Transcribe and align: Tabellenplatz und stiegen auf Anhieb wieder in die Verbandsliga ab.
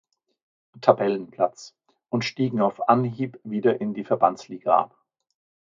Tabellenplatz 0.81 1.75
und 2.09 2.25
stiegen 2.25 2.59
auf 2.59 2.89
Anhieb 2.89 3.39
wieder 3.43 3.79
in 3.79 3.93
die 3.93 4.03
Verbandsliga 4.03 4.75
ab. 4.75 4.97